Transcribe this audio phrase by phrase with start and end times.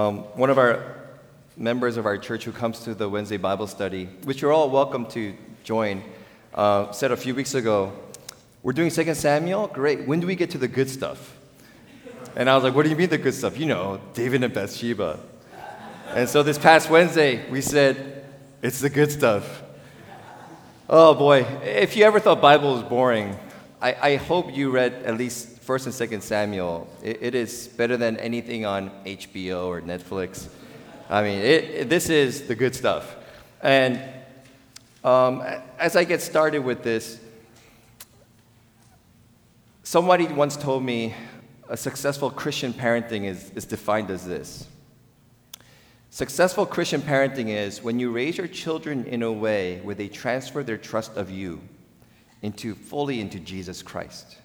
[0.00, 0.96] Um, one of our
[1.58, 5.04] members of our church who comes to the Wednesday Bible study, which you're all welcome
[5.08, 6.02] to join,
[6.54, 7.92] uh, said a few weeks ago,
[8.62, 9.66] We're doing 2 Samuel?
[9.66, 10.06] Great.
[10.06, 11.36] When do we get to the good stuff?
[12.34, 13.58] And I was like, What do you mean the good stuff?
[13.58, 15.20] You know, David and Bathsheba.
[16.14, 18.24] And so this past Wednesday, we said,
[18.62, 19.62] It's the good stuff.
[20.88, 23.36] Oh boy, if you ever thought Bible was boring,
[23.82, 26.88] I, I hope you read at least First and Second Samuel.
[27.00, 30.48] It, it is better than anything on HBO or Netflix.
[31.08, 33.14] I mean, it, it, this is the good stuff.
[33.62, 34.02] And
[35.04, 35.44] um,
[35.78, 37.20] as I get started with this,
[39.84, 41.14] somebody once told me
[41.68, 44.66] a successful Christian parenting is, is defined as this.
[46.10, 50.64] Successful Christian parenting is when you raise your children in a way where they transfer
[50.64, 51.60] their trust of you
[52.42, 54.38] into fully into Jesus Christ.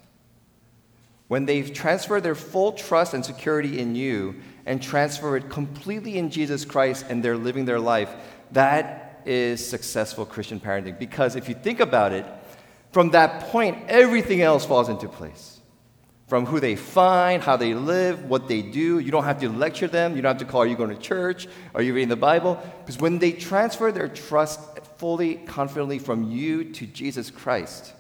[1.28, 6.30] When they've transferred their full trust and security in you and transfer it completely in
[6.30, 8.14] Jesus Christ and they're living their life,
[8.52, 11.00] that is successful Christian parenting.
[11.00, 12.26] Because if you think about it,
[12.92, 15.60] from that point, everything else falls into place.
[16.28, 19.00] From who they find, how they live, what they do.
[19.00, 20.16] You don't have to lecture them.
[20.16, 21.48] You don't have to call, Are you going to church?
[21.76, 22.60] Are you reading the Bible?
[22.80, 24.60] Because when they transfer their trust
[24.98, 27.94] fully, confidently from you to Jesus Christ,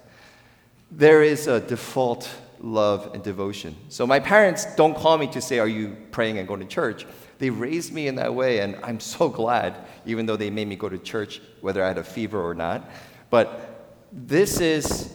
[0.89, 2.30] there is a default
[2.66, 3.75] love, and devotion.
[3.89, 7.05] So my parents don't call me to say, Are you praying and going to church?
[7.38, 10.75] They raised me in that way, and I'm so glad, even though they made me
[10.75, 12.89] go to church, whether I had a fever or not.
[13.30, 15.13] But this is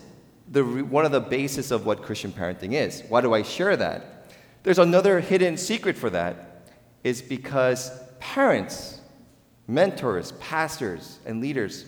[0.50, 3.02] the, one of the basis of what Christian parenting is.
[3.08, 4.32] Why do I share that?
[4.62, 6.68] There's another hidden secret for that,
[7.02, 7.90] is because
[8.20, 9.00] parents,
[9.66, 11.86] mentors, pastors, and leaders,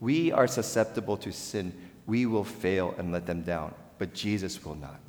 [0.00, 1.72] we are susceptible to sin.
[2.06, 5.00] We will fail and let them down but Jesus will not.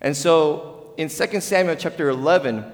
[0.00, 2.64] And so in 2 Samuel chapter 11,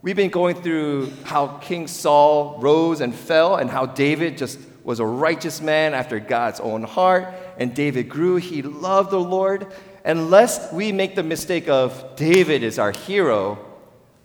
[0.00, 4.98] we've been going through how King Saul rose and fell, and how David just was
[4.98, 7.34] a righteous man after God's own heart.
[7.58, 9.66] And David grew, he loved the Lord.
[10.06, 13.58] And lest we make the mistake of David is our hero,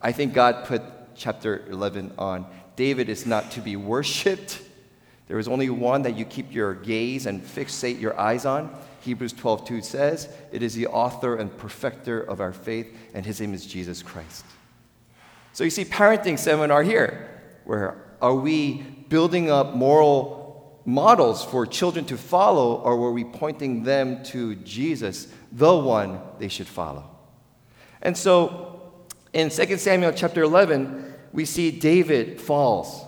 [0.02, 0.82] I think God put
[1.14, 2.46] chapter 11 on.
[2.78, 4.62] David is not to be worshiped.
[5.28, 8.74] There is only one that you keep your gaze and fixate your eyes on.
[9.08, 13.54] Hebrews 12:2 says, "It is the author and perfecter of our faith, and his name
[13.54, 14.44] is Jesus Christ."
[15.54, 17.30] So you see, parenting seminar here,
[17.64, 23.84] where are we building up moral models for children to follow, or were we pointing
[23.84, 27.06] them to Jesus, the one they should follow?
[28.02, 28.82] And so
[29.32, 33.06] in 2 Samuel chapter 11, we see David falls,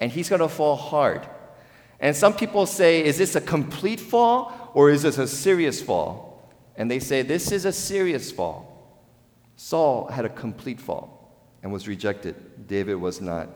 [0.00, 1.28] and he's going to fall hard.
[2.00, 6.52] And some people say, is this a complete fall or is this a serious fall?
[6.76, 8.70] And they say, this is a serious fall.
[9.56, 12.66] Saul had a complete fall and was rejected.
[12.66, 13.48] David was not.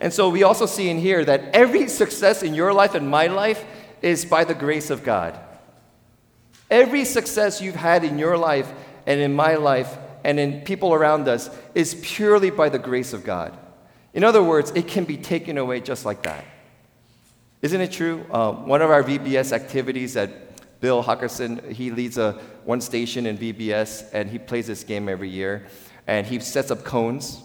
[0.00, 3.28] And so we also see in here that every success in your life and my
[3.28, 3.64] life
[4.02, 5.38] is by the grace of God.
[6.68, 8.70] Every success you've had in your life
[9.06, 13.24] and in my life and in people around us is purely by the grace of
[13.24, 13.56] God.
[14.14, 16.44] In other words, it can be taken away just like that.
[17.62, 18.26] Isn't it true?
[18.28, 22.32] Uh, one of our VBS activities that Bill Huckerson, he leads a
[22.64, 25.68] one station in VBS, and he plays this game every year.
[26.08, 27.40] And he sets up cones,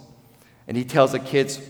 [0.67, 1.61] and he tells the kids,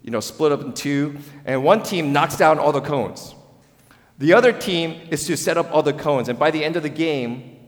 [0.00, 3.34] you know, split up in two, and one team knocks down all the cones.
[4.16, 6.82] The other team is to set up all the cones, and by the end of
[6.82, 7.58] the game,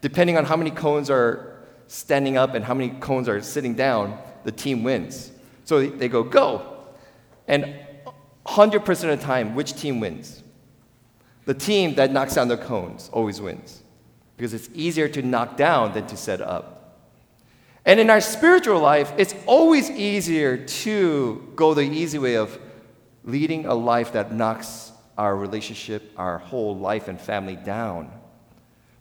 [0.00, 4.18] depending on how many cones are standing up and how many cones are sitting down,
[4.42, 5.30] the team wins.
[5.64, 6.86] So they go, go.
[7.46, 7.86] And
[8.48, 10.42] 100% of the time, which team wins?
[11.44, 13.82] The team that knocks down the cones always wins
[14.36, 16.74] because it's easier to knock down than to set up.
[17.84, 22.58] And in our spiritual life, it's always easier to go the easy way of
[23.24, 28.10] leading a life that knocks our relationship, our whole life and family down.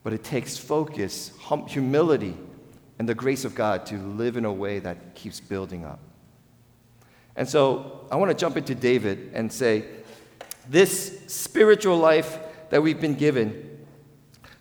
[0.04, 2.36] But it takes focus, hum- humility,
[2.98, 6.00] and the grace of God to live in a way that keeps building up.
[7.38, 9.86] And so I want to jump into David and say,
[10.68, 12.40] this spiritual life
[12.72, 13.86] that we've been given,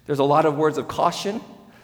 [0.05, 1.41] there's a lot of words of caution,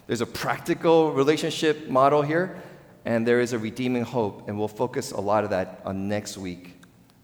[0.07, 2.63] there's a practical relationship model here,
[3.05, 6.37] and there is a redeeming hope, and we'll focus a lot of that on next
[6.37, 6.77] week.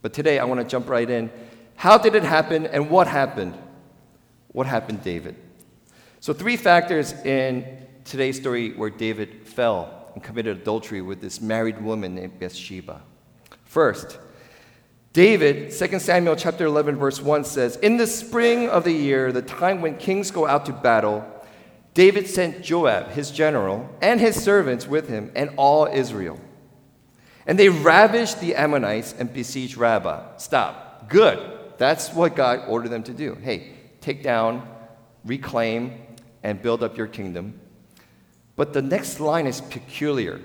[0.02, 1.30] But today I want to jump right in.
[1.76, 3.56] How did it happen and what happened?
[4.48, 5.36] What happened, David?
[6.20, 11.80] So, three factors in today's story where David fell and committed adultery with this married
[11.80, 13.02] woman named Bathsheba.
[13.68, 14.18] First,
[15.12, 19.42] David, 2 Samuel chapter 11 verse 1 says, "In the spring of the year, the
[19.42, 21.22] time when kings go out to battle,
[21.92, 26.40] David sent Joab, his general, and his servants with him and all Israel.
[27.46, 30.38] And they ravaged the Ammonites and besieged Rabbah.
[30.38, 31.10] Stop.
[31.10, 31.38] Good.
[31.76, 33.34] That's what God ordered them to do.
[33.34, 34.66] Hey, take down,
[35.26, 36.00] reclaim,
[36.42, 37.60] and build up your kingdom.
[38.56, 40.40] But the next line is peculiar.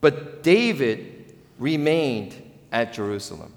[0.00, 1.21] But David
[1.58, 2.34] remained
[2.70, 3.52] at Jerusalem.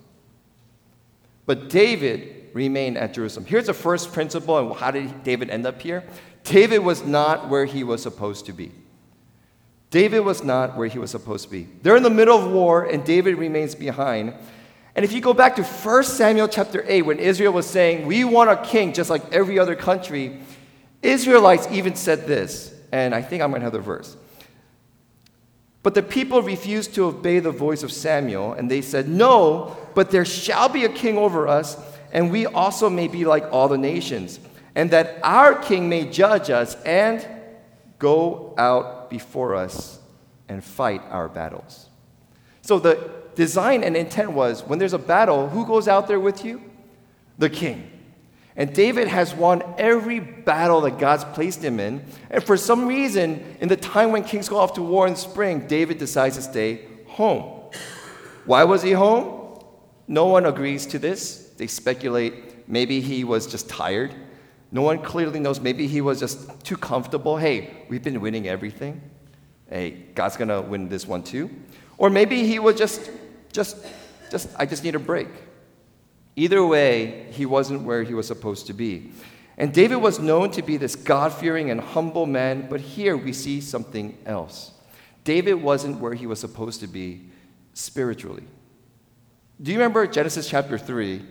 [1.46, 3.46] But David remained at Jerusalem.
[3.46, 6.04] Here's the first principle, and how did David end up here?
[6.44, 8.72] David was not where he was supposed to be.
[9.90, 11.68] David was not where he was supposed to be.
[11.82, 14.34] They're in the middle of war, and David remains behind.
[14.96, 18.24] And if you go back to 1 Samuel chapter 8, when Israel was saying, We
[18.24, 20.40] want a king just like every other country,
[21.02, 24.16] Israelites even said this, and I think I'm going to have the verse.
[25.86, 30.10] But the people refused to obey the voice of Samuel, and they said, No, but
[30.10, 31.78] there shall be a king over us,
[32.12, 34.40] and we also may be like all the nations,
[34.74, 37.24] and that our king may judge us and
[38.00, 40.00] go out before us
[40.50, 41.88] and fight our battles.
[42.64, 46.44] So the design and intent was when there's a battle, who goes out there with
[46.44, 46.64] you?
[47.38, 47.92] The king.
[48.58, 52.06] And David has won every battle that God's placed him in.
[52.30, 55.68] And for some reason, in the time when kings go off to war in spring,
[55.68, 57.70] David decides to stay home.
[58.46, 59.60] Why was he home?
[60.08, 61.52] No one agrees to this.
[61.58, 64.14] They speculate maybe he was just tired.
[64.72, 65.60] No one clearly knows.
[65.60, 67.38] Maybe he was just too comfortable.
[67.38, 69.02] Hey, we've been winning everything.
[69.70, 71.50] Hey, God's going to win this one too.
[71.98, 73.10] Or maybe he was just,
[73.52, 73.78] just,
[74.30, 75.28] just, I just need a break.
[76.36, 79.12] Either way, he wasn't where he was supposed to be.
[79.58, 83.32] And David was known to be this God fearing and humble man, but here we
[83.32, 84.72] see something else.
[85.24, 87.30] David wasn't where he was supposed to be
[87.74, 88.44] spiritually.
[89.62, 91.22] Do you remember Genesis chapter 3?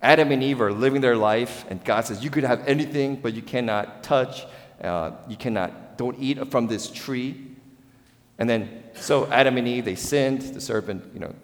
[0.00, 3.34] Adam and Eve are living their life, and God says, You could have anything, but
[3.34, 4.46] you cannot touch,
[4.80, 7.48] uh, you cannot, don't eat from this tree.
[8.38, 10.40] And then, so Adam and Eve, they sinned.
[10.40, 11.34] The serpent, you know,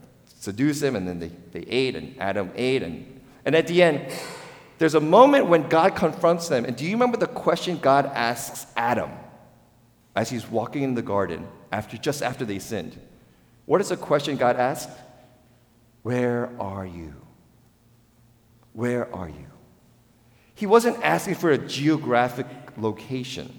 [0.46, 2.84] seduce him, and then they, they ate, and Adam ate.
[2.84, 4.12] And, and at the end,
[4.78, 6.64] there's a moment when God confronts them.
[6.64, 9.10] And do you remember the question God asks Adam
[10.14, 12.96] as he's walking in the garden after, just after they sinned?
[13.64, 14.90] What is the question God asked?
[16.02, 17.14] Where are you?
[18.72, 19.46] Where are you?
[20.54, 22.46] He wasn't asking for a geographic
[22.76, 23.52] location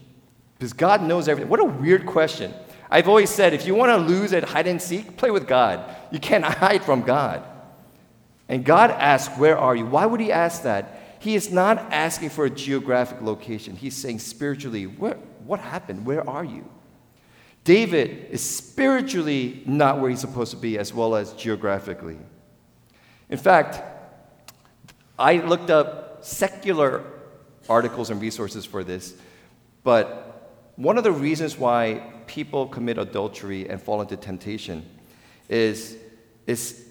[0.57, 1.50] because God knows everything.
[1.50, 2.54] What a weird question.
[2.89, 5.95] I've always said if you want to lose at hide and seek, play with God.
[6.12, 7.44] You can't hide from God.
[8.50, 9.86] And God asks, Where are you?
[9.86, 11.18] Why would He ask that?
[11.19, 13.75] He is not asking for a geographic location.
[13.75, 16.06] He's saying spiritually, where, What happened?
[16.06, 16.69] Where are you?
[17.68, 22.18] David is spiritually not where he's supposed to be, as well as geographically.
[23.30, 23.81] In fact,
[25.19, 27.04] I looked up secular
[27.68, 29.16] articles and resources for this,
[29.84, 34.85] but one of the reasons why people commit adultery and fall into temptation
[35.50, 35.97] is,
[36.45, 36.85] is,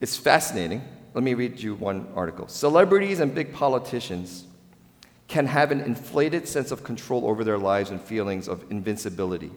[0.00, 0.82] is fascinating.
[1.14, 2.48] Let me read you one article.
[2.48, 4.44] Celebrities and big politicians
[5.28, 9.50] can have an inflated sense of control over their lives and feelings of invincibility.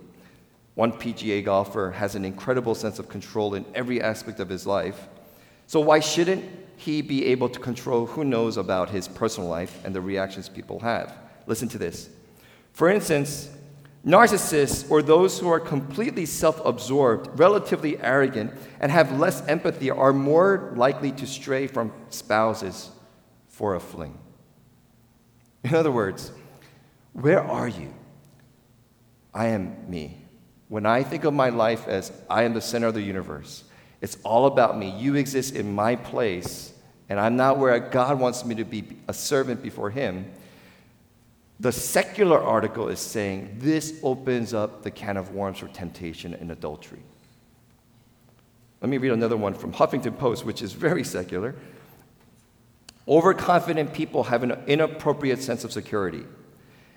[0.76, 5.08] One PGA golfer has an incredible sense of control in every aspect of his life.
[5.68, 6.44] So, why shouldn't
[6.78, 10.80] he be able to control who knows about his personal life and the reactions people
[10.80, 11.16] have?
[11.46, 12.10] Listen to this.
[12.74, 13.50] For instance,
[14.06, 18.52] Narcissists, or those who are completely self absorbed, relatively arrogant,
[18.82, 22.92] and have less empathy, are more likely to stray from spouses
[23.48, 24.18] for a fling.
[25.64, 26.32] In other words,
[27.14, 27.94] where are you?
[29.34, 30.18] I am me.
[30.68, 33.64] When I think of my life as I am the center of the universe,
[34.02, 34.90] it's all about me.
[34.90, 36.74] You exist in my place,
[37.08, 40.30] and I'm not where God wants me to be a servant before Him.
[41.60, 46.52] The secular article is saying this opens up the can of worms for temptation and
[46.52, 47.02] adultery.
[48.82, 51.56] Let me read another one from Huffington Post, which is very secular.
[53.08, 56.24] Overconfident people have an inappropriate sense of security.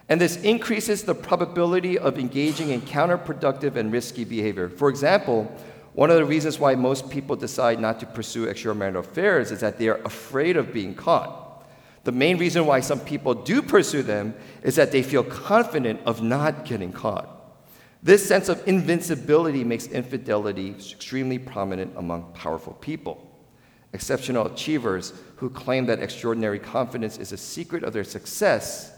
[0.08, 4.68] And this increases the probability of engaging in counterproductive and risky behavior.
[4.68, 5.52] For example,
[5.94, 9.78] one of the reasons why most people decide not to pursue extramarital affairs is that
[9.78, 11.45] they are afraid of being caught.
[12.06, 16.22] The main reason why some people do pursue them is that they feel confident of
[16.22, 17.28] not getting caught.
[18.00, 23.28] This sense of invincibility makes infidelity extremely prominent among powerful people.
[23.92, 28.92] Exceptional achievers who claim that extraordinary confidence is a secret of their success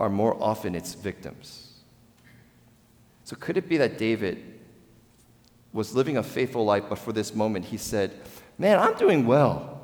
[0.00, 1.74] are more often its victims.
[3.22, 4.42] So, could it be that David
[5.72, 8.10] was living a faithful life, but for this moment he said,
[8.58, 9.80] Man, I'm doing well.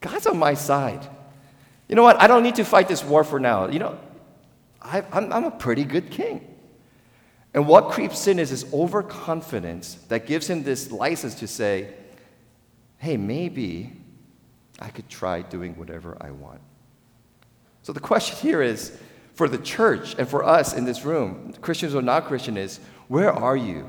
[0.00, 1.08] God's on my side
[1.92, 2.18] you know what?
[2.18, 3.68] I don't need to fight this war for now.
[3.68, 3.98] You know,
[4.80, 6.56] I, am a pretty good king.
[7.52, 11.92] And what creeps in is this overconfidence that gives him this license to say,
[12.96, 13.92] hey, maybe
[14.78, 16.62] I could try doing whatever I want.
[17.82, 18.98] So the question here is
[19.34, 23.30] for the church and for us in this room, Christians or not Christian, is where
[23.30, 23.86] are you?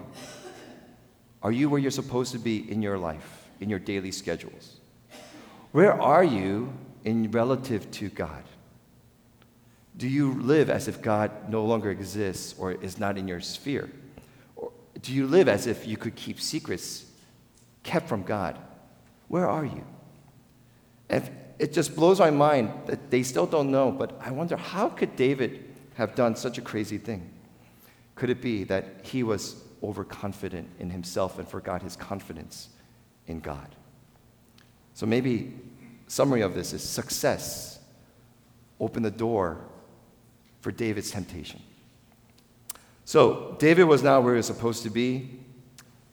[1.41, 4.81] Are you where you're supposed to be in your life, in your daily schedules?
[5.71, 8.43] Where are you in relative to God?
[9.95, 13.89] Do you live as if God no longer exists or is not in your sphere?
[14.55, 17.05] Or do you live as if you could keep secrets
[17.83, 18.57] kept from God?
[19.27, 19.83] Where are you?
[21.09, 25.15] It just blows my mind that they still don't know, but I wonder how could
[25.15, 27.29] David have done such a crazy thing?
[28.15, 32.69] Could it be that he was overconfident in himself and forgot his confidence
[33.27, 33.75] in God?
[34.95, 35.53] So maybe
[36.13, 37.79] summary of this is success
[38.79, 39.57] opened the door
[40.61, 41.59] for David's temptation.
[43.03, 45.39] So David was now where he was supposed to be.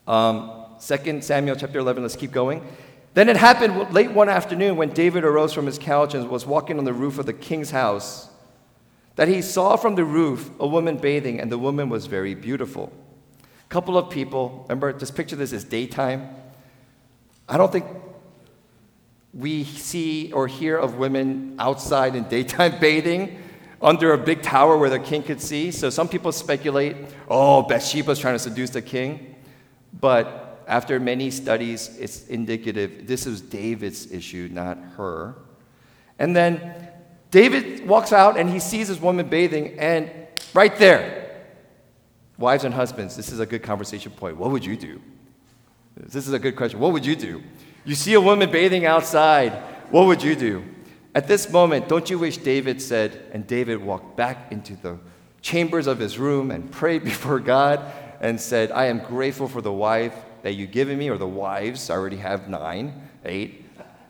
[0.07, 2.67] Um, 2 Samuel chapter 11, let's keep going.
[3.13, 6.79] Then it happened late one afternoon when David arose from his couch and was walking
[6.79, 8.29] on the roof of the king's house
[9.17, 12.91] that he saw from the roof a woman bathing, and the woman was very beautiful.
[13.43, 16.29] A couple of people, remember, just picture this as daytime.
[17.47, 17.85] I don't think
[19.33, 23.37] we see or hear of women outside in daytime bathing
[23.81, 25.71] under a big tower where the king could see.
[25.71, 26.95] So some people speculate,
[27.27, 29.35] oh, Bathsheba's trying to seduce the king.
[29.99, 35.35] But after many studies, it's indicative this is David's issue, not her.
[36.19, 36.89] And then
[37.31, 40.11] David walks out and he sees this woman bathing, and
[40.53, 41.45] right there,
[42.37, 44.37] wives and husbands, this is a good conversation point.
[44.37, 45.01] What would you do?
[45.95, 46.79] This is a good question.
[46.79, 47.41] What would you do?
[47.83, 49.53] You see a woman bathing outside,
[49.89, 50.63] what would you do?
[51.15, 54.99] At this moment, don't you wish David said, and David walked back into the
[55.41, 57.81] chambers of his room and prayed before God
[58.21, 61.89] and said, I am grateful for the wife that you've given me, or the wives,
[61.89, 63.65] I already have nine, eight.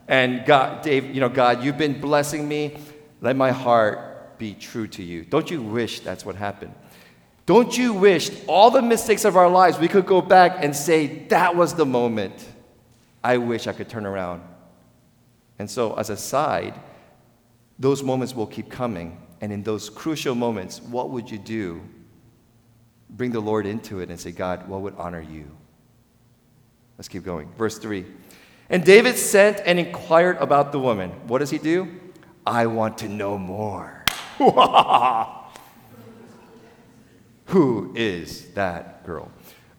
[0.07, 2.77] And God, Dave, you know, God, you've been blessing me.
[3.21, 5.23] Let my heart be true to you.
[5.23, 6.73] Don't you wish that's what happened?
[7.45, 11.25] Don't you wish all the mistakes of our lives we could go back and say,
[11.27, 12.45] that was the moment
[13.23, 14.41] I wish I could turn around?
[15.59, 16.73] And so, as a side,
[17.77, 19.19] those moments will keep coming.
[19.41, 21.81] And in those crucial moments, what would you do?
[23.09, 25.49] Bring the Lord into it and say, God, what would honor you?
[26.97, 27.51] Let's keep going.
[27.57, 28.05] Verse 3.
[28.69, 31.09] And David sent and inquired about the woman.
[31.27, 31.99] What does he do?
[32.45, 34.05] I want to know more.
[37.45, 39.29] Who is that girl?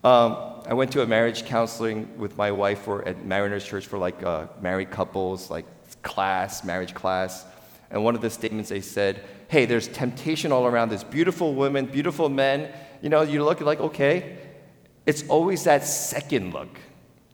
[0.04, 3.98] Um, I went to a marriage counseling with my wife for, at Mariners Church for
[3.98, 5.66] like uh, married couples, like
[6.02, 7.44] class, marriage class.
[7.90, 10.90] And one of the statements they said, hey, there's temptation all around.
[10.90, 12.72] There's beautiful women, beautiful men.
[13.02, 14.38] You know, you look like, okay.
[15.04, 16.78] It's always that second look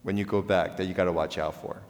[0.02, 1.82] when you go back that you got to watch out for.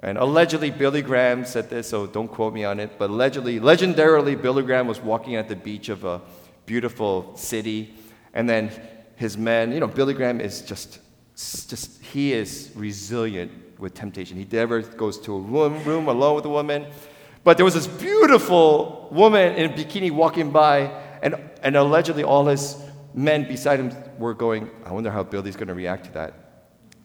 [0.00, 4.40] And allegedly, Billy Graham said this, so don't quote me on it, but allegedly, legendarily,
[4.40, 6.20] Billy Graham was walking at the beach of a
[6.66, 7.94] beautiful city,
[8.34, 8.70] and then
[9.16, 10.98] his men, you know, Billy Graham is just,
[11.34, 14.36] just he is resilient with temptation.
[14.36, 16.86] He never goes to a room, room alone with a woman.
[17.44, 20.90] But there was this beautiful woman in a bikini walking by,
[21.22, 25.68] and, and allegedly all his men beside him were going, I wonder how Billy's going
[25.68, 26.34] to react to that.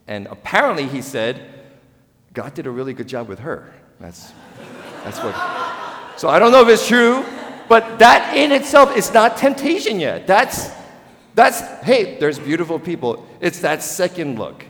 [0.07, 1.41] And apparently he said,
[2.33, 3.73] God did a really good job with her.
[3.99, 4.31] That's,
[5.03, 5.35] that's what.
[6.17, 7.23] So I don't know if it's true,
[7.67, 10.25] but that in itself is not temptation yet.
[10.25, 10.71] That's,
[11.35, 13.27] that's hey, there's beautiful people.
[13.39, 14.65] It's that second look.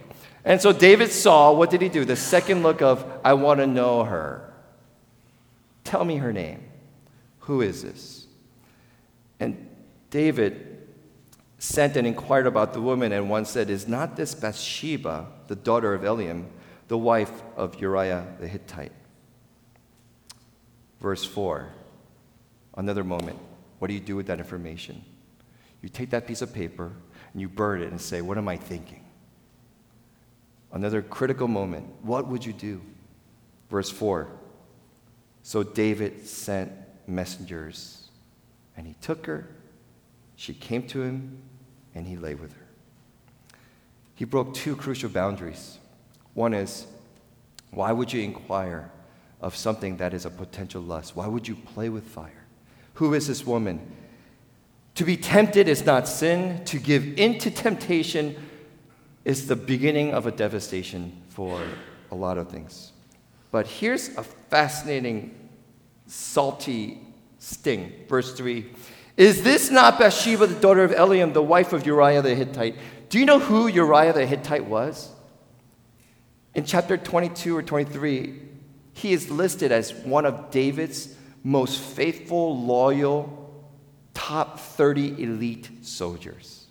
[0.45, 2.05] And so David saw, what did he do?
[2.05, 4.53] The second look of, I want to know her.
[5.83, 6.63] Tell me her name.
[7.41, 8.27] Who is this?
[9.39, 9.67] And
[10.09, 10.87] David
[11.57, 15.93] sent and inquired about the woman, and one said, Is not this Bathsheba, the daughter
[15.93, 16.45] of Eliam,
[16.87, 18.91] the wife of Uriah the Hittite?
[20.99, 21.69] Verse 4.
[22.75, 23.37] Another moment.
[23.79, 25.03] What do you do with that information?
[25.81, 26.91] You take that piece of paper
[27.33, 29.05] and you burn it and say, What am I thinking?
[30.71, 31.88] Another critical moment.
[32.01, 32.81] What would you do?
[33.69, 34.29] Verse 4
[35.50, 36.71] so David sent
[37.07, 38.09] messengers,
[38.77, 39.48] and he took her.
[40.36, 41.41] She came to him,
[41.95, 42.65] and he lay with her.
[44.15, 45.77] He broke two crucial boundaries.
[46.33, 46.86] One is,
[47.71, 48.91] why would you inquire
[49.41, 51.15] of something that is a potential lust?
[51.15, 52.45] Why would you play with fire?
[52.95, 53.79] Who is this woman?
[54.99, 56.61] To be tempted is not sin.
[56.65, 58.35] To give in to temptation
[59.23, 61.63] is the beginning of a devastation for
[62.11, 62.91] a lot of things.
[63.49, 65.39] But here's a fascinating
[66.05, 66.99] salty
[67.37, 67.93] sting.
[68.09, 68.69] Verse 3
[69.15, 72.75] Is this not Bathsheba, the daughter of Eliam, the wife of Uriah the Hittite?
[73.07, 75.13] Do you know who Uriah the Hittite was?
[76.55, 78.37] In chapter 22 or 23,
[78.91, 83.39] he is listed as one of David's most faithful, loyal,
[84.19, 86.67] top 30 elite soldiers.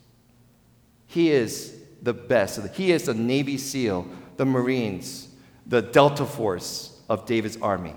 [1.07, 2.61] He is the best.
[2.75, 5.29] He is the Navy SEAL, the Marines,
[5.67, 7.95] the Delta Force of David's army.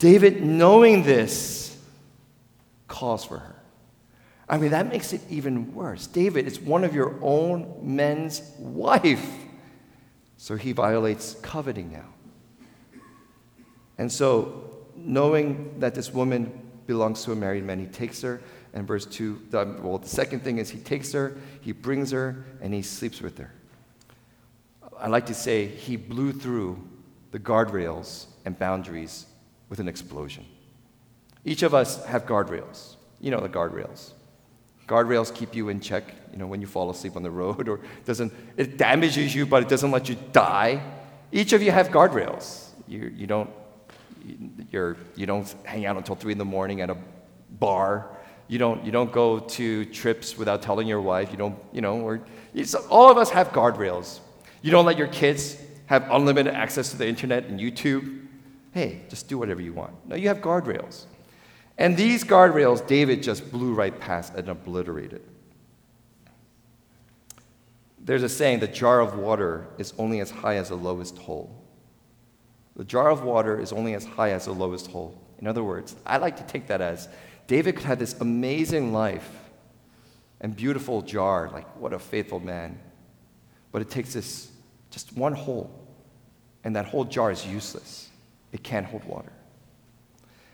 [0.00, 1.78] David, knowing this,
[2.88, 3.62] calls for her.
[4.48, 6.08] I mean, that makes it even worse.
[6.08, 9.24] David is one of your own men's wife.
[10.36, 12.08] So he violates coveting now.
[13.98, 18.40] And so, knowing that this woman belongs to a married man, he takes her.
[18.72, 22.74] And verse 2, well, the second thing is he takes her, he brings her, and
[22.74, 23.50] he sleeps with her.
[24.98, 26.82] I like to say he blew through
[27.30, 29.26] the guardrails and boundaries
[29.68, 30.44] with an explosion.
[31.44, 32.96] Each of us have guardrails.
[33.20, 34.12] You know the guardrails.
[34.86, 37.80] Guardrails keep you in check, you know, when you fall asleep on the road or
[38.04, 40.82] doesn't it damages you but it doesn't let you die.
[41.32, 42.68] Each of you have guardrails.
[42.86, 43.50] You, you don't
[44.70, 46.96] you're, you don't hang out until three in the morning at a
[47.58, 48.16] bar.
[48.48, 51.30] You don't, you don't go to trips without telling your wife.
[51.30, 52.20] You don't, you know, or,
[52.88, 54.20] all of us have guardrails.
[54.62, 55.56] You don't let your kids
[55.86, 58.26] have unlimited access to the internet and YouTube.
[58.72, 59.92] Hey, just do whatever you want.
[60.06, 61.04] No, you have guardrails.
[61.78, 65.22] And these guardrails, David just blew right past and obliterated.
[68.00, 71.65] There's a saying the jar of water is only as high as the lowest hole.
[72.76, 75.18] The jar of water is only as high as the lowest hole.
[75.38, 77.08] In other words, I like to take that as
[77.46, 79.28] David could have this amazing life
[80.40, 82.78] and beautiful jar, like what a faithful man.
[83.72, 84.50] But it takes this
[84.90, 85.70] just one hole,
[86.64, 88.08] and that whole jar is useless.
[88.52, 89.32] It can't hold water.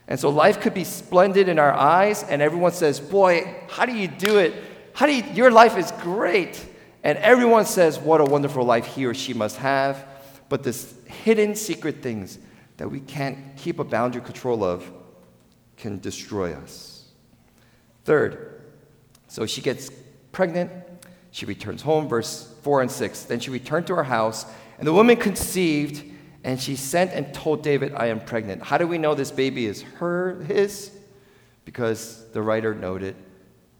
[0.07, 3.93] And so life could be splendid in our eyes, and everyone says, Boy, how do
[3.93, 4.53] you do it?
[4.93, 6.65] How do you, your life is great.
[7.03, 10.05] And everyone says, What a wonderful life he or she must have.
[10.53, 12.37] But this hidden secret things
[12.77, 14.87] that we can't keep a boundary control of
[15.77, 17.05] can destroy us.
[18.05, 18.61] Third,
[19.27, 19.89] so she gets
[20.31, 20.71] pregnant,
[21.31, 23.23] she returns home, verse 4 and 6.
[23.23, 24.45] Then she returned to her house,
[24.77, 26.03] and the woman conceived
[26.43, 28.61] and she sent and told David, I am pregnant.
[28.61, 30.91] How do we know this baby is her, his?
[31.65, 33.15] Because the writer noted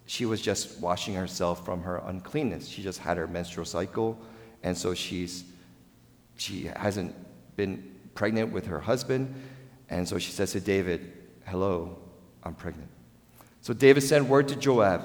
[0.07, 2.67] she was just washing herself from her uncleanness.
[2.67, 4.17] She just had her menstrual cycle,
[4.63, 5.43] and so she's,
[6.37, 7.15] she hasn't
[7.55, 9.33] been pregnant with her husband.
[9.89, 11.13] And so she says to David,
[11.45, 11.97] Hello,
[12.43, 12.89] I'm pregnant.
[13.61, 15.03] So David sent word to Joab,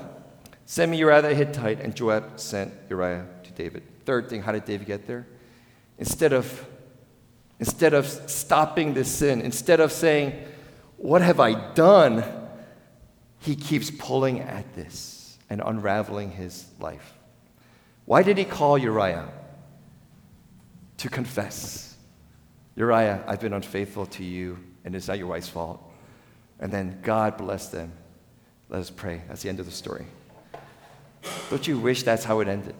[0.66, 3.82] Send me Uriah the Hittite, and Joab sent Uriah to David.
[4.04, 5.26] Third thing, how did David get there?
[5.98, 6.66] Instead of
[7.60, 10.32] Instead of stopping this sin, instead of saying,
[10.96, 12.24] What have I done?
[13.40, 17.14] He keeps pulling at this and unraveling his life.
[18.04, 19.28] Why did he call Uriah?
[20.98, 21.96] To confess.
[22.76, 25.82] Uriah, I've been unfaithful to you, and it's not your wife's fault.
[26.60, 27.92] And then God bless them.
[28.68, 29.22] Let us pray.
[29.28, 30.06] That's the end of the story.
[31.50, 32.74] Don't you wish that's how it ended?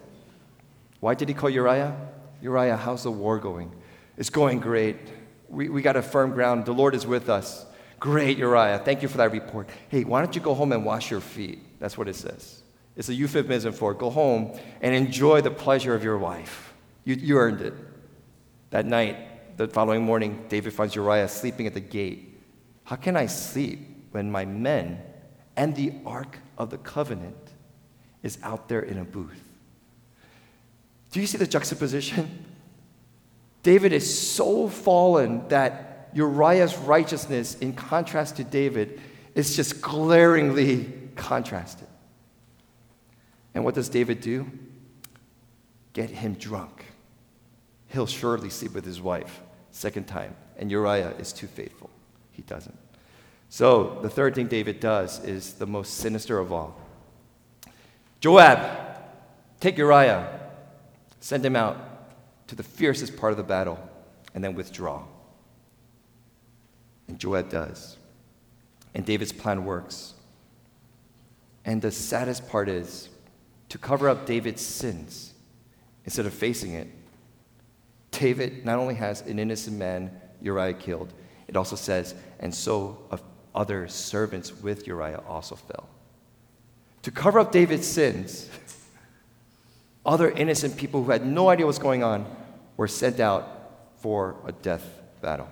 [0.99, 1.95] Why did he call Uriah?
[2.41, 3.71] Uriah, how's the war going?
[4.17, 4.97] It's going great.
[5.49, 6.65] We, we got a firm ground.
[6.65, 7.65] The Lord is with us.
[7.99, 8.81] Great, Uriah.
[8.83, 9.69] Thank you for that report.
[9.89, 11.59] Hey, why don't you go home and wash your feet?
[11.79, 12.63] That's what it says.
[12.95, 16.73] It's a euphemism for go home and enjoy the pleasure of your wife.
[17.05, 17.73] You, you earned it.
[18.69, 22.39] That night, the following morning, David finds Uriah sleeping at the gate.
[22.83, 23.79] How can I sleep
[24.11, 25.01] when my men
[25.55, 27.35] and the Ark of the Covenant
[28.23, 29.43] is out there in a booth?
[31.11, 32.45] Do you see the juxtaposition?
[33.63, 39.01] David is so fallen that Uriah's righteousness, in contrast to David,
[39.35, 41.87] is just glaringly contrasted.
[43.53, 44.49] And what does David do?
[45.93, 46.78] Get him drunk.
[47.89, 50.35] He'll surely sleep with his wife, second time.
[50.57, 51.89] And Uriah is too faithful.
[52.31, 52.77] He doesn't.
[53.49, 56.79] So, the third thing David does is the most sinister of all.
[58.21, 58.59] Joab,
[59.59, 60.39] take Uriah,
[61.19, 63.79] send him out to the fiercest part of the battle
[64.35, 65.03] and then withdraw.
[67.07, 67.97] And Joab does.
[68.93, 70.13] And David's plan works.
[71.65, 73.09] And the saddest part is
[73.69, 75.33] to cover up David's sins
[76.05, 76.87] instead of facing it.
[78.19, 81.13] David not only has an innocent man, Uriah, killed,
[81.47, 82.97] it also says, and so
[83.55, 85.87] other servants with Uriah also fell.
[87.03, 88.49] To cover up David's sins,
[90.05, 92.25] other innocent people who had no idea what's going on
[92.77, 94.85] were sent out for a death
[95.21, 95.49] battle.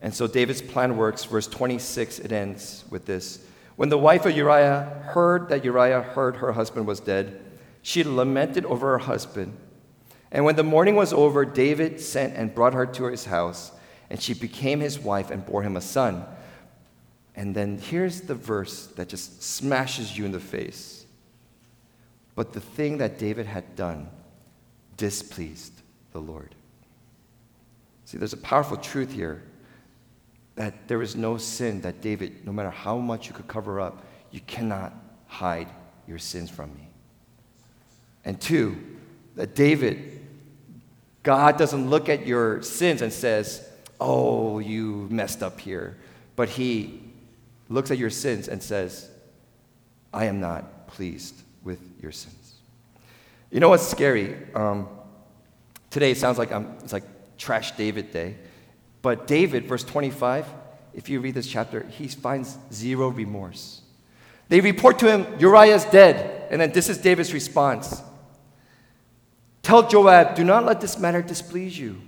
[0.00, 1.24] And so David's plan works.
[1.24, 3.44] Verse 26, it ends with this
[3.76, 7.40] When the wife of Uriah heard that Uriah heard her husband was dead,
[7.82, 9.56] she lamented over her husband.
[10.32, 13.70] And when the mourning was over, David sent and brought her to his house,
[14.08, 16.24] and she became his wife and bore him a son.
[17.36, 21.04] And then here's the verse that just smashes you in the face.
[22.34, 24.08] But the thing that David had done
[24.96, 25.72] displeased
[26.12, 26.54] the Lord.
[28.06, 29.42] See, there's a powerful truth here
[30.54, 34.04] that there is no sin that David, no matter how much you could cover up,
[34.30, 34.94] you cannot
[35.26, 35.68] hide
[36.06, 36.88] your sins from me.
[38.24, 38.76] And two,
[39.36, 40.21] that David,
[41.22, 43.68] God doesn't look at your sins and says,
[44.00, 45.96] Oh, you messed up here.
[46.34, 47.00] But he
[47.68, 49.08] looks at your sins and says,
[50.12, 52.54] I am not pleased with your sins.
[53.50, 54.36] You know what's scary?
[54.54, 54.88] Um,
[55.90, 57.04] today it sounds like I'm, it's like
[57.38, 58.36] trash David day.
[59.02, 60.46] But David, verse 25,
[60.94, 63.82] if you read this chapter, he finds zero remorse.
[64.48, 66.48] They report to him, Uriah's dead.
[66.50, 68.02] And then this is David's response
[69.62, 72.00] Tell Joab, do not let this matter displease you.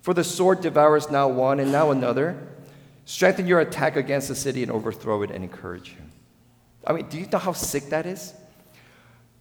[0.00, 2.48] For the sword devours now one and now another.
[3.04, 6.10] Strengthen your attack against the city and overthrow it and encourage him.
[6.86, 8.32] I mean, do you know how sick that is?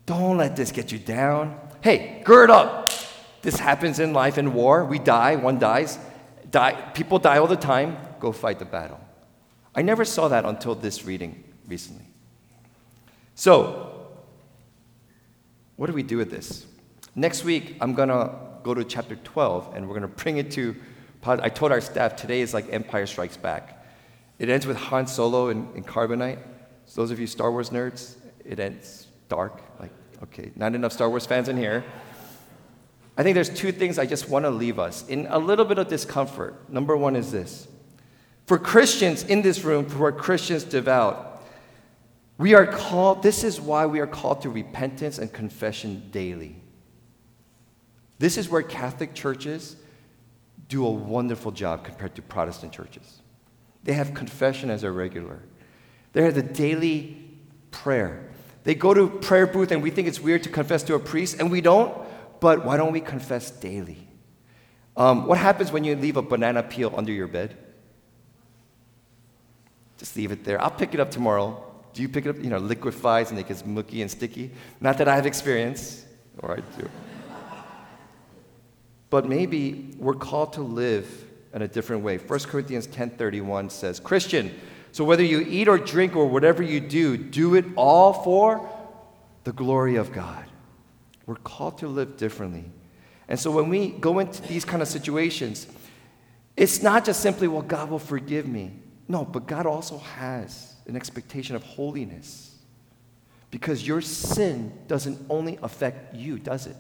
[0.05, 1.57] Don't let this get you down.
[1.81, 2.91] Hey, gird up.
[3.41, 4.83] This happens in life in war.
[4.83, 5.97] We die, one dies.
[6.51, 7.97] Die, people die all the time.
[8.19, 8.99] Go fight the battle.
[9.73, 12.05] I never saw that until this reading recently.
[13.35, 14.07] So,
[15.77, 16.65] what do we do with this?
[17.15, 18.31] Next week, I'm going to
[18.63, 20.75] go to chapter 12 and we're going to bring it to.
[21.25, 23.85] I told our staff today is like Empire Strikes Back.
[24.37, 26.39] It ends with Han Solo in, Carbonite.
[26.85, 29.61] So those of you Star Wars nerds, it ends dark.
[29.79, 29.91] Like,
[30.23, 31.83] okay, not enough Star Wars fans in here.
[33.17, 35.77] I think there's two things I just want to leave us in a little bit
[35.77, 36.69] of discomfort.
[36.69, 37.67] Number one is this
[38.49, 41.43] for Christians in this room who are Christians devout,
[42.39, 46.55] we are called, this is why we are called to repentance and confession daily.
[48.19, 49.77] This is where Catholic churches
[50.67, 53.21] do a wonderful job compared to Protestant churches.
[53.83, 55.39] They have confession as a regular.
[56.13, 57.17] They have the daily
[57.71, 58.29] prayer.
[58.65, 61.39] They go to prayer booth and we think it's weird to confess to a priest,
[61.39, 61.97] and we don't,
[62.39, 64.05] but why don't we confess daily?
[64.97, 67.55] Um, what happens when you leave a banana peel under your bed?
[69.97, 70.61] Just leave it there.
[70.61, 71.63] I'll pick it up tomorrow.
[71.93, 72.37] Do you pick it up?
[72.37, 74.51] You know, liquefies and it gets mucky and sticky.
[74.81, 76.05] Not that I have experience,
[76.39, 76.89] or I do.
[79.09, 82.17] But maybe we're called to live in a different way.
[82.17, 84.51] 1 Corinthians 10:31 says, "Christian,
[84.91, 88.69] so whether you eat or drink or whatever you do, do it all for
[89.43, 90.45] the glory of God."
[91.25, 92.71] We're called to live differently.
[93.27, 95.67] And so when we go into these kind of situations,
[96.57, 98.73] it's not just simply, well, God will forgive me.
[99.07, 102.55] No, but God also has an expectation of holiness.
[103.51, 106.75] Because your sin doesn't only affect you, does it?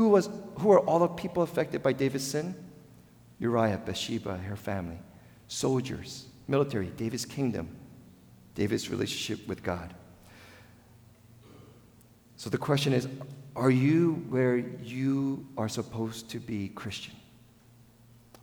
[0.00, 2.54] Who, was, who are all the people affected by David's sin?
[3.38, 4.96] Uriah, Bathsheba, her family,
[5.46, 7.76] soldiers, military, David's kingdom,
[8.54, 9.92] David's relationship with God.
[12.36, 13.08] So the question is
[13.54, 17.14] are you where you are supposed to be Christian?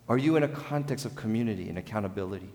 [0.08, 2.50] Are you in a context of community and accountability?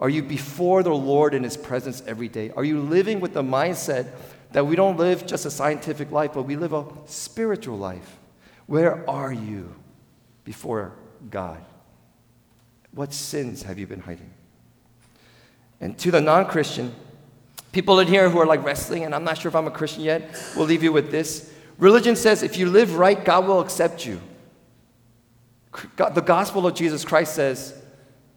[0.00, 2.50] Are you before the Lord in His presence every day?
[2.56, 4.08] Are you living with the mindset
[4.50, 8.18] that we don't live just a scientific life, but we live a spiritual life?
[8.66, 9.74] Where are you
[10.44, 10.92] before
[11.30, 11.64] God?
[12.92, 14.30] What sins have you been hiding?
[15.80, 16.94] And to the non Christian,
[17.72, 20.04] people in here who are like wrestling, and I'm not sure if I'm a Christian
[20.04, 21.52] yet, we'll leave you with this.
[21.78, 24.20] Religion says if you live right, God will accept you.
[25.96, 27.74] The gospel of Jesus Christ says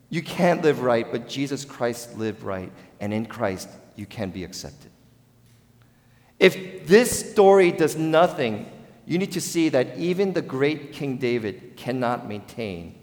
[0.09, 4.43] you can't live right, but Jesus Christ lived right, and in Christ you can be
[4.43, 4.91] accepted.
[6.39, 8.71] If this story does nothing
[9.05, 12.95] you need to see that even the great King David cannot maintain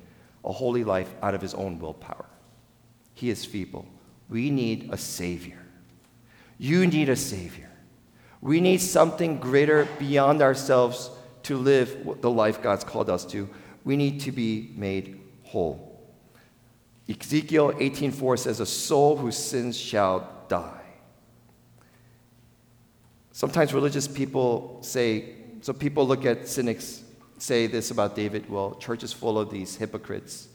[0.44, 2.26] a holy life out of his own willpower.
[3.14, 3.86] He is feeble.
[4.28, 5.64] We need a Savior.
[6.58, 7.70] You need a Savior.
[8.40, 11.10] We need something greater beyond ourselves
[11.44, 13.48] to live the life God's called us to.
[13.84, 16.00] We need to be made whole.
[17.08, 20.80] Ezekiel 18:4 says, "A soul whose sins shall die."
[23.32, 27.02] Sometimes religious people say, so people look at cynics,
[27.38, 30.48] say this about David well, church is full of these hypocrites.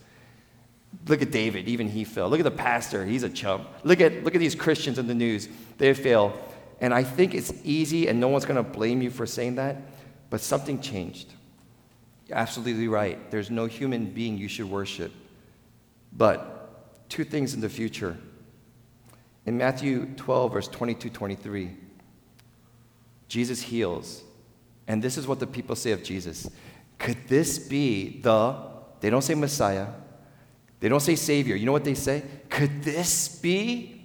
[1.06, 2.28] Look at David, even he fell.
[2.28, 3.66] Look at the pastor, he's a chump.
[3.84, 6.38] Look at, look at these Christians in the news, they fail.
[6.80, 9.76] And I think it's easy, and no one's going to blame you for saying that,
[10.28, 11.32] but something changed.
[12.26, 13.30] You're absolutely right.
[13.30, 15.10] There's no human being you should worship.
[16.12, 18.16] But two things in the future.
[19.46, 21.70] In Matthew 12, verse 22 23,
[23.28, 24.22] Jesus heals.
[24.88, 26.50] And this is what the people say of Jesus
[26.98, 28.56] Could this be the,
[29.00, 29.86] they don't say Messiah,
[30.80, 31.54] they don't say Savior.
[31.54, 32.22] You know what they say?
[32.48, 34.00] Could this be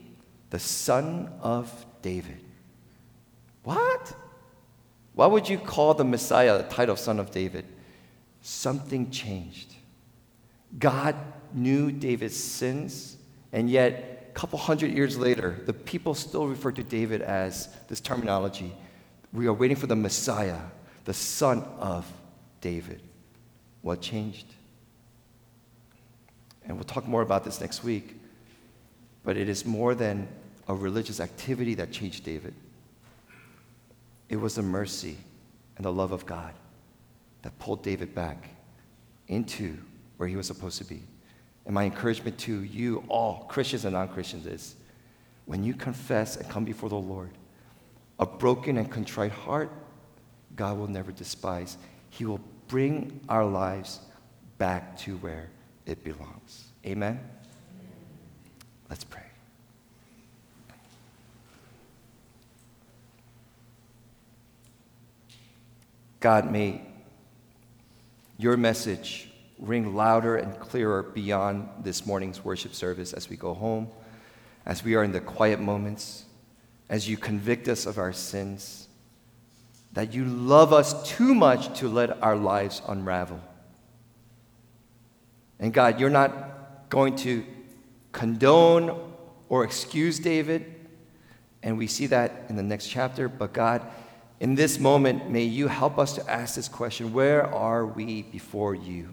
[0.50, 2.40] the Son of David?
[3.64, 4.14] What?
[5.14, 7.66] Why would you call the Messiah the title Son of David?
[8.42, 9.74] Something changed.
[10.80, 11.16] God
[11.54, 13.18] knew David's sins,
[13.52, 18.00] and yet, a couple hundred years later, the people still refer to David as this
[18.00, 18.74] terminology.
[19.34, 20.60] We are waiting for the Messiah,
[21.06, 22.10] the Son of
[22.62, 23.02] David.
[23.82, 24.46] What changed?
[26.66, 28.16] And we'll talk more about this next week.
[29.24, 30.28] But it is more than
[30.68, 32.54] a religious activity that changed David.
[34.30, 35.18] It was the mercy
[35.78, 36.54] and the love of God
[37.42, 38.50] that pulled David back
[39.28, 39.78] into
[40.18, 41.02] where he was supposed to be.
[41.66, 44.76] And my encouragement to you, all Christians and non Christians, is
[45.46, 47.32] when you confess and come before the Lord,
[48.20, 49.72] a broken and contrite heart,
[50.56, 51.78] God will never despise.
[52.10, 54.00] He will bring our lives
[54.58, 55.50] back to where
[55.86, 56.66] it belongs.
[56.86, 57.20] Amen?
[58.90, 59.24] Let's pray.
[66.20, 66.82] God, may
[68.38, 73.90] your message ring louder and clearer beyond this morning's worship service as we go home,
[74.66, 76.26] as we are in the quiet moments,
[76.90, 78.88] as you convict us of our sins,
[79.94, 83.40] that you love us too much to let our lives unravel.
[85.60, 87.46] And God, you're not going to
[88.12, 89.14] condone
[89.50, 90.66] or excuse David,
[91.62, 93.82] and we see that in the next chapter, but God,
[94.40, 98.76] in this moment, may you help us to ask this question Where are we before
[98.76, 99.10] you?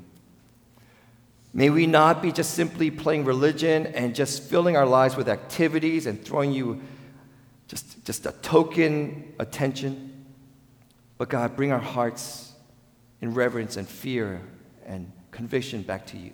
[1.53, 6.07] May we not be just simply playing religion and just filling our lives with activities
[6.07, 6.81] and throwing you
[7.71, 10.27] just, just a token attention.
[11.19, 12.53] But God, bring our hearts
[13.21, 14.41] in reverence and fear
[14.85, 16.33] and conviction back to you.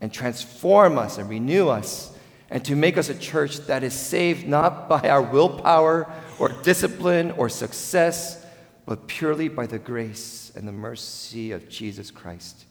[0.00, 2.12] And transform us and renew us
[2.50, 7.30] and to make us a church that is saved not by our willpower or discipline
[7.32, 8.44] or success,
[8.84, 12.66] but purely by the grace and the mercy of Jesus Christ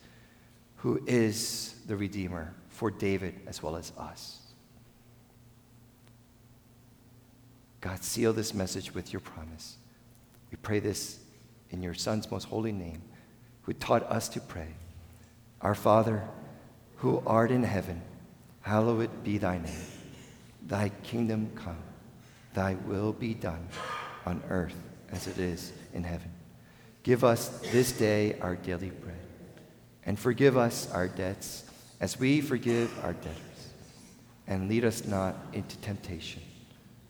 [0.85, 4.44] who is the Redeemer for David as well as us.
[7.85, 9.75] God, seal this message with your promise.
[10.49, 11.19] We pray this
[11.69, 13.03] in your Son's most holy name,
[13.61, 14.69] who taught us to pray.
[15.61, 16.23] Our Father,
[16.95, 18.01] who art in heaven,
[18.61, 19.85] hallowed be thy name.
[20.65, 21.77] Thy kingdom come,
[22.55, 23.67] thy will be done
[24.25, 26.31] on earth as it is in heaven.
[27.03, 29.15] Give us this day our daily bread
[30.07, 31.65] and forgive us our debts
[32.01, 33.69] as we forgive our debtors.
[34.47, 36.41] And lead us not into temptation,